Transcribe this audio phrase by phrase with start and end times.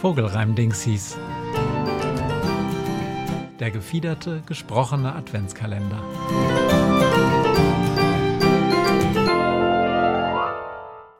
[0.00, 1.18] Vogelreimdings hieß.
[3.58, 6.00] Der gefiederte, gesprochene Adventskalender.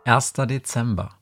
[0.05, 1.19] Erster Dezember.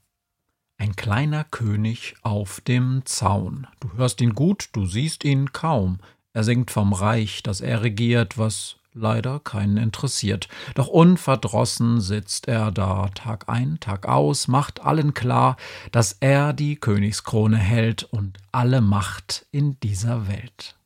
[0.77, 3.66] Ein kleiner König auf dem Zaun.
[3.80, 6.01] Du hörst ihn gut, du siehst ihn kaum.
[6.34, 10.49] Er singt vom Reich, das er regiert, was leider keinen interessiert.
[10.75, 15.57] Doch unverdrossen sitzt er da, Tag ein, Tag aus, macht allen klar,
[15.93, 20.77] dass er die Königskrone hält und alle Macht in dieser Welt.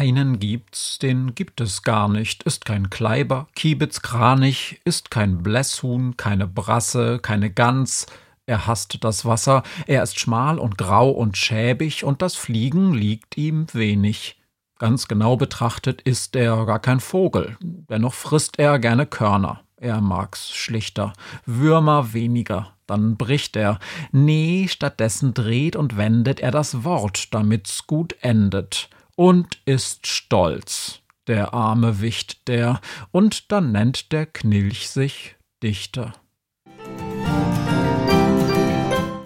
[0.00, 6.16] Einen gibt's, den gibt es gar nicht, ist kein Kleiber, Kiebitz, Kranich, ist kein Blässhuhn,
[6.16, 8.06] keine Brasse, keine Gans,
[8.46, 13.36] er hasst das Wasser, er ist schmal und grau und schäbig, und das Fliegen liegt
[13.36, 14.40] ihm wenig.
[14.78, 19.60] Ganz genau betrachtet ist er gar kein Vogel, dennoch frisst er gerne Körner.
[19.76, 21.12] Er mag's schlichter,
[21.44, 23.78] Würmer weniger, dann bricht er.
[24.12, 28.88] Nee, stattdessen dreht und wendet er das Wort, damit's gut endet
[29.20, 36.14] und ist stolz, der arme Wicht der, und dann nennt der Knilch sich Dichter.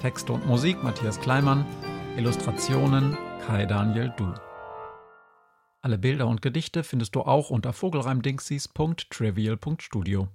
[0.01, 1.65] Texte und Musik Matthias Kleimann,
[2.17, 4.35] Illustrationen Kai Daniel Du.
[5.81, 10.27] Alle Bilder und Gedichte findest du auch unter vogelreimdingsies.trivial.studio.